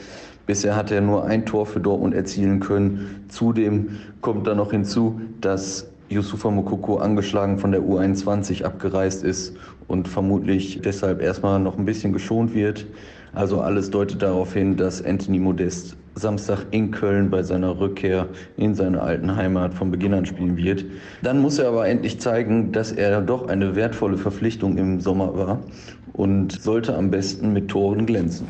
Bisher 0.45 0.77
hat 0.77 0.91
er 0.91 1.01
nur 1.01 1.25
ein 1.25 1.47
Tor 1.47 1.65
für 1.65 1.81
Dortmund 1.81 2.15
erzielen 2.15 2.61
können. 2.61 3.25
Zudem 3.29 4.01
kommt 4.21 4.47
da 4.47 4.55
noch 4.55 4.73
hinzu, 4.73 5.19
dass 5.41 5.87
Yusufa 6.11 6.51
Mokoko 6.51 6.99
angeschlagen 6.99 7.59
von 7.59 7.73
der 7.73 7.81
U21 7.81 8.65
abgereist 8.65 9.25
ist 9.25 9.57
und 9.89 10.09
vermutlich 10.09 10.83
deshalb 10.85 11.23
erstmal 11.23 11.59
noch 11.59 11.79
ein 11.79 11.87
bisschen 11.87 12.13
geschont 12.13 12.53
wird. 12.53 12.85
Also 13.33 13.61
alles 13.61 13.91
deutet 13.91 14.23
darauf 14.23 14.55
hin, 14.55 14.77
dass 14.77 15.05
Anthony 15.05 15.39
Modest 15.39 15.97
Samstag 16.15 16.67
in 16.73 16.91
Köln 16.91 17.31
bei 17.31 17.43
seiner 17.43 17.79
Rückkehr 17.79 18.27
in 18.57 18.75
seine 18.75 19.01
alten 19.01 19.37
Heimat 19.37 19.75
von 19.75 19.91
Beginn 19.91 20.13
an 20.13 20.27
spielen 20.27 20.57
wird. 20.57 20.85
Dann 21.23 21.41
muss 21.41 21.59
er 21.59 21.69
aber 21.69 21.89
endlich 21.89 22.21
zeigen, 22.21 22.73
dass 22.73 22.93
er 22.93 23.21
doch 23.21 23.49
eine 23.49 23.77
wertvolle 23.77 24.19
Verpflichtung 24.19 24.77
im 24.77 25.01
Sommer 25.01 25.37
war 25.37 25.61
und 26.13 26.61
sollte 26.61 26.97
am 26.97 27.11
besten 27.11 27.53
mit 27.53 27.69
Toren 27.69 28.07
glänzen. 28.07 28.49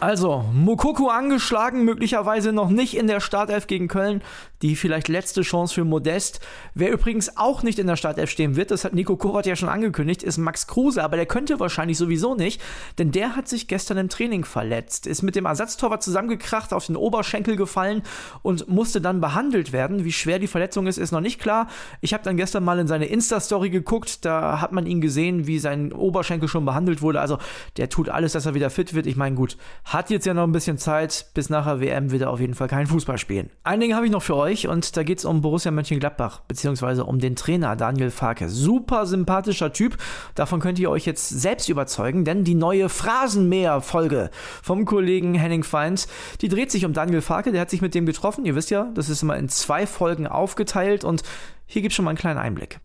Also, 0.00 0.46
Mokoko 0.54 1.08
angeschlagen, 1.08 1.84
möglicherweise 1.84 2.52
noch 2.52 2.70
nicht 2.70 2.96
in 2.96 3.06
der 3.06 3.20
Startelf 3.20 3.66
gegen 3.66 3.86
Köln. 3.86 4.22
Die 4.62 4.76
vielleicht 4.76 5.08
letzte 5.08 5.42
Chance 5.42 5.74
für 5.74 5.84
Modest. 5.84 6.40
Wer 6.74 6.90
übrigens 6.92 7.36
auch 7.38 7.62
nicht 7.62 7.78
in 7.78 7.86
der 7.86 7.96
Startelf 7.96 8.30
stehen 8.30 8.56
wird, 8.56 8.70
das 8.70 8.84
hat 8.84 8.92
Nico 8.92 9.16
Kovac 9.16 9.46
ja 9.46 9.56
schon 9.56 9.70
angekündigt, 9.70 10.22
ist 10.22 10.36
Max 10.36 10.66
Kruse, 10.66 11.02
aber 11.02 11.16
der 11.16 11.24
könnte 11.24 11.58
wahrscheinlich 11.60 11.96
sowieso 11.96 12.34
nicht, 12.34 12.60
denn 12.98 13.10
der 13.10 13.36
hat 13.36 13.48
sich 13.48 13.68
gestern 13.68 13.96
im 13.96 14.10
Training 14.10 14.44
verletzt, 14.44 15.06
ist 15.06 15.22
mit 15.22 15.34
dem 15.34 15.46
Ersatztorwart 15.46 16.02
zusammengekracht, 16.02 16.74
auf 16.74 16.86
den 16.86 16.96
Oberschenkel 16.96 17.56
gefallen 17.56 18.02
und 18.42 18.68
musste 18.68 19.00
dann 19.00 19.22
behandelt 19.22 19.72
werden. 19.72 20.04
Wie 20.04 20.12
schwer 20.12 20.38
die 20.38 20.46
Verletzung 20.46 20.86
ist, 20.86 20.98
ist 20.98 21.12
noch 21.12 21.22
nicht 21.22 21.40
klar. 21.40 21.66
Ich 22.02 22.12
habe 22.12 22.24
dann 22.24 22.36
gestern 22.36 22.62
mal 22.62 22.78
in 22.78 22.86
seine 22.86 23.06
Insta-Story 23.06 23.70
geguckt, 23.70 24.26
da 24.26 24.60
hat 24.60 24.72
man 24.72 24.84
ihn 24.84 25.00
gesehen, 25.00 25.46
wie 25.46 25.58
sein 25.58 25.90
Oberschenkel 25.90 26.50
schon 26.50 26.66
behandelt 26.66 27.00
wurde. 27.00 27.20
Also 27.22 27.38
der 27.78 27.88
tut 27.88 28.10
alles, 28.10 28.32
dass 28.32 28.44
er 28.44 28.52
wieder 28.52 28.68
fit 28.68 28.92
wird. 28.92 29.06
Ich 29.06 29.16
meine, 29.16 29.36
gut, 29.36 29.56
hat 29.90 30.08
jetzt 30.08 30.24
ja 30.24 30.34
noch 30.34 30.44
ein 30.44 30.52
bisschen 30.52 30.78
Zeit, 30.78 31.26
bis 31.34 31.50
nachher 31.50 31.80
WM 31.80 32.12
wird 32.12 32.22
er 32.22 32.30
auf 32.30 32.38
jeden 32.38 32.54
Fall 32.54 32.68
kein 32.68 32.86
Fußball 32.86 33.18
spielen. 33.18 33.50
Ein 33.64 33.80
Ding 33.80 33.92
habe 33.92 34.06
ich 34.06 34.12
noch 34.12 34.22
für 34.22 34.36
euch 34.36 34.68
und 34.68 34.96
da 34.96 35.02
geht 35.02 35.18
es 35.18 35.24
um 35.24 35.40
Borussia 35.40 35.72
Mönchengladbach, 35.72 36.42
beziehungsweise 36.42 37.04
um 37.04 37.18
den 37.18 37.34
Trainer 37.34 37.74
Daniel 37.74 38.12
Farke. 38.12 38.48
Super 38.48 39.04
sympathischer 39.04 39.72
Typ. 39.72 39.98
Davon 40.36 40.60
könnt 40.60 40.78
ihr 40.78 40.90
euch 40.90 41.06
jetzt 41.06 41.28
selbst 41.28 41.68
überzeugen, 41.68 42.24
denn 42.24 42.44
die 42.44 42.54
neue 42.54 42.88
Phrasenmäher-Folge 42.88 44.30
vom 44.62 44.84
Kollegen 44.84 45.34
Henning 45.34 45.64
Feind, 45.64 46.06
die 46.40 46.48
dreht 46.48 46.70
sich 46.70 46.84
um 46.84 46.92
Daniel 46.92 47.20
Farke. 47.20 47.50
Der 47.50 47.60
hat 47.60 47.70
sich 47.70 47.82
mit 47.82 47.96
dem 47.96 48.06
getroffen. 48.06 48.44
Ihr 48.44 48.54
wisst 48.54 48.70
ja, 48.70 48.92
das 48.94 49.08
ist 49.08 49.24
immer 49.24 49.36
in 49.36 49.48
zwei 49.48 49.88
Folgen 49.88 50.28
aufgeteilt 50.28 51.02
und 51.02 51.24
hier 51.66 51.82
gibt 51.82 51.90
es 51.90 51.96
schon 51.96 52.04
mal 52.04 52.12
einen 52.12 52.18
kleinen 52.18 52.38
Einblick. 52.38 52.78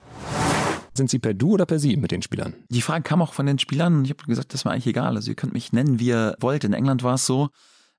Sind 0.95 1.09
Sie 1.09 1.19
per 1.19 1.33
Du 1.33 1.51
oder 1.51 1.65
per 1.65 1.77
Sie 1.77 1.97
mit 1.97 2.11
den 2.11 2.21
Spielern? 2.21 2.53
Die 2.69 2.81
Frage 2.81 3.03
kam 3.03 3.21
auch 3.21 3.33
von 3.33 3.45
den 3.45 3.59
Spielern 3.59 3.97
und 3.97 4.05
ich 4.05 4.11
habe 4.11 4.23
gesagt, 4.25 4.53
das 4.53 4.63
war 4.63 4.71
eigentlich 4.71 4.87
egal. 4.87 5.15
Also 5.15 5.29
ihr 5.29 5.35
könnt 5.35 5.53
mich 5.53 5.73
nennen, 5.73 5.99
wie 5.99 6.07
ihr 6.07 6.37
wollt. 6.39 6.63
In 6.63 6.73
England 6.73 7.03
war 7.03 7.15
es 7.15 7.25
so, 7.25 7.49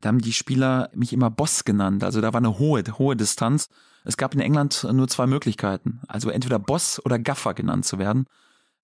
da 0.01 0.09
haben 0.09 0.21
die 0.21 0.33
Spieler 0.33 0.91
mich 0.95 1.13
immer 1.13 1.31
Boss 1.31 1.65
genannt. 1.65 2.03
Also 2.05 2.23
da 2.23 2.33
war 2.33 2.39
eine 2.39 2.59
hohe, 2.59 2.83
hohe 2.99 3.15
Distanz. 3.15 3.69
Es 4.05 4.17
gab 4.17 4.35
in 4.35 4.41
England 4.41 4.87
nur 4.91 5.09
zwei 5.09 5.27
Möglichkeiten. 5.27 6.01
Also 6.09 6.31
entweder 6.31 6.59
Boss 6.59 7.05
oder 7.05 7.19
Gaffer 7.19 7.53
genannt 7.53 7.85
zu 7.85 7.99
werden. 7.99 8.27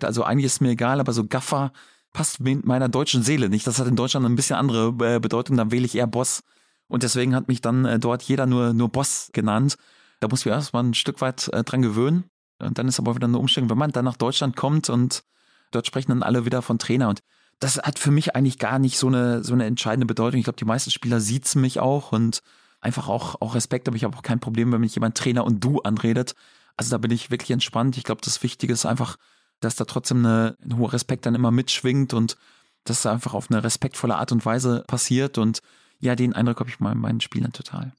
Also 0.02 0.25
eigentlich 0.25 0.47
ist 0.47 0.61
mir 0.61 0.71
egal, 0.71 1.00
aber 1.00 1.12
so 1.12 1.26
Gaffer 1.26 1.73
passt 2.12 2.40
meiner 2.40 2.88
deutschen 2.90 3.23
Seele 3.23 3.49
nicht. 3.49 3.66
Das 3.66 3.78
hat 3.78 3.87
in 3.87 3.97
Deutschland 3.97 4.26
ein 4.26 4.37
bisschen 4.37 4.57
andere 4.57 4.88
äh, 5.14 5.21
Bedeutung. 5.21 5.57
Dann 5.57 5.71
wähle 5.71 5.87
ich 5.87 5.95
eher 5.95 6.07
Boss. 6.07 6.42
Und 6.87 7.02
deswegen 7.02 7.35
hat 7.35 7.49
mich 7.49 7.62
dann 7.62 7.87
äh, 7.87 7.99
dort 7.99 8.23
jeder 8.23 8.45
nur, 8.45 8.75
nur 8.75 8.90
Boss 8.90 9.31
genannt. 9.33 9.76
Da 10.21 10.28
muss 10.28 10.40
ich 10.40 10.47
erstmal 10.47 10.85
ein 10.85 10.95
Stück 10.95 11.23
weit 11.23 11.49
äh, 11.49 11.64
dran 11.64 11.81
gewöhnen. 11.81 12.25
Und 12.62 12.78
dann 12.78 12.88
ist 12.88 12.99
aber 12.99 13.14
wieder 13.14 13.26
eine 13.26 13.38
Umstellung, 13.38 13.71
wenn 13.71 13.78
man 13.78 13.92
dann 13.92 14.04
nach 14.04 14.16
Deutschland 14.16 14.57
kommt 14.57 14.88
und 14.90 15.25
dort 15.71 15.87
sprechen 15.87 16.11
dann 16.11 16.23
alle 16.23 16.45
wieder 16.45 16.62
von 16.62 16.78
Trainer. 16.78 17.09
Und 17.09 17.23
das 17.59 17.78
hat 17.78 17.99
für 17.99 18.11
mich 18.11 18.35
eigentlich 18.35 18.59
gar 18.59 18.78
nicht 18.78 18.99
so 18.99 19.07
eine, 19.07 19.45
so 19.45 19.52
eine 19.52 19.66
entscheidende 19.66 20.07
Bedeutung. 20.07 20.38
Ich 20.38 20.45
glaube, 20.45 20.59
die 20.59 20.64
meisten 20.64 20.90
Spieler 20.90 21.21
sieht's 21.21 21.54
mich 21.54 21.81
auch 21.81 22.12
und 22.12 22.42
einfach 22.81 23.09
auch, 23.09 23.40
auch 23.40 23.54
Respekt, 23.54 23.87
aber 23.88 23.97
ich 23.97 24.04
habe 24.04 24.16
auch 24.16 24.23
kein 24.23 24.40
Problem, 24.40 24.73
wenn 24.73 24.81
mich 24.81 24.95
jemand 24.95 25.16
Trainer 25.16 25.45
und 25.45 25.62
du 25.62 25.81
anredet. 25.81 26.35
Also 26.76 26.90
da 26.90 26.99
bin 26.99 27.11
ich 27.11 27.31
wirklich 27.31 27.50
entspannt. 27.50 27.97
Ich 27.97 28.04
glaube, 28.04 28.21
das 28.25 28.42
Wichtige 28.42 28.73
ist 28.73 28.87
einfach, 28.87 29.16
dass 29.61 29.76
da 29.76 29.85
trotzdem 29.85 30.19
eine, 30.19 30.57
ein 30.64 30.76
hoher 30.76 30.92
Respekt 30.92 31.25
dann 31.26 31.35
immer 31.35 31.50
mitschwingt 31.50 32.12
und 32.12 32.37
dass 32.85 33.02
da 33.02 33.12
einfach 33.12 33.35
auf 33.35 33.50
eine 33.50 33.62
respektvolle 33.62 34.16
Art 34.16 34.33
und 34.33 34.45
Weise 34.45 34.83
passiert. 34.88 35.38
Und 35.38 35.61
ja, 36.00 36.16
den 36.16 36.33
Eindruck 36.33 36.59
habe 36.61 36.71
ich 36.71 36.81
mal 36.81 36.92
in 36.92 36.99
meinen 36.99 37.21
Spielern 37.21 37.52
total. 37.52 37.92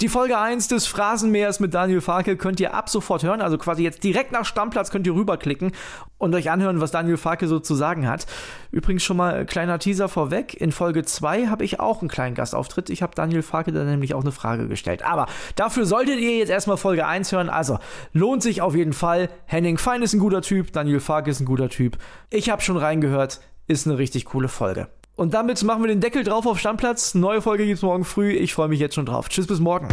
Die 0.00 0.08
Folge 0.08 0.36
1 0.36 0.66
des 0.66 0.88
Phrasenmeers 0.88 1.60
mit 1.60 1.72
Daniel 1.72 2.00
Farke 2.00 2.36
könnt 2.36 2.58
ihr 2.58 2.74
ab 2.74 2.90
sofort 2.90 3.22
hören. 3.22 3.40
Also 3.40 3.58
quasi 3.58 3.84
jetzt 3.84 4.02
direkt 4.02 4.32
nach 4.32 4.44
Stammplatz 4.44 4.90
könnt 4.90 5.06
ihr 5.06 5.14
rüberklicken 5.14 5.70
und 6.18 6.34
euch 6.34 6.50
anhören, 6.50 6.80
was 6.80 6.90
Daniel 6.90 7.16
Farke 7.16 7.46
so 7.46 7.60
zu 7.60 7.76
sagen 7.76 8.08
hat. 8.08 8.26
Übrigens 8.72 9.04
schon 9.04 9.16
mal 9.16 9.46
kleiner 9.46 9.78
Teaser 9.78 10.08
vorweg. 10.08 10.52
In 10.60 10.72
Folge 10.72 11.04
2 11.04 11.46
habe 11.46 11.64
ich 11.64 11.78
auch 11.78 12.00
einen 12.00 12.08
kleinen 12.08 12.34
Gastauftritt. 12.34 12.90
Ich 12.90 13.02
habe 13.02 13.14
Daniel 13.14 13.42
Farke 13.42 13.70
da 13.70 13.84
nämlich 13.84 14.14
auch 14.14 14.22
eine 14.22 14.32
Frage 14.32 14.66
gestellt. 14.66 15.04
Aber 15.04 15.26
dafür 15.54 15.86
solltet 15.86 16.18
ihr 16.18 16.38
jetzt 16.38 16.50
erstmal 16.50 16.76
Folge 16.76 17.06
1 17.06 17.30
hören. 17.30 17.48
Also 17.48 17.78
lohnt 18.12 18.42
sich 18.42 18.62
auf 18.62 18.74
jeden 18.74 18.94
Fall. 18.94 19.28
Henning 19.46 19.78
Fein 19.78 20.02
ist 20.02 20.12
ein 20.12 20.18
guter 20.18 20.42
Typ. 20.42 20.72
Daniel 20.72 20.98
Farke 20.98 21.30
ist 21.30 21.38
ein 21.38 21.46
guter 21.46 21.68
Typ. 21.68 21.98
Ich 22.30 22.50
habe 22.50 22.62
schon 22.62 22.76
reingehört. 22.76 23.40
Ist 23.68 23.86
eine 23.86 23.96
richtig 23.96 24.24
coole 24.24 24.48
Folge. 24.48 24.88
Und 25.16 25.32
damit 25.32 25.62
machen 25.62 25.82
wir 25.82 25.88
den 25.88 26.00
Deckel 26.00 26.24
drauf 26.24 26.46
auf 26.46 26.58
Stammplatz. 26.58 27.14
Neue 27.14 27.40
Folge 27.40 27.66
gibt's 27.66 27.82
morgen 27.82 28.04
früh. 28.04 28.32
Ich 28.32 28.52
freue 28.52 28.68
mich 28.68 28.80
jetzt 28.80 28.96
schon 28.96 29.06
drauf. 29.06 29.28
Tschüss, 29.28 29.46
bis 29.46 29.60
morgen. 29.60 29.88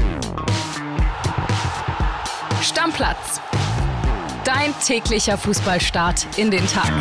Stammplatz. 2.61 3.39
Dein 4.43 4.73
täglicher 4.83 5.37
Fußballstart 5.37 6.27
in 6.37 6.49
den 6.49 6.65
Tag. 6.65 6.91